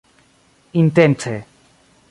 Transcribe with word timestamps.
intence 0.81 1.37